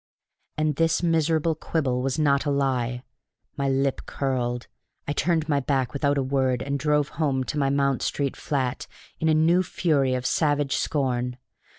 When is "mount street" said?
7.69-8.35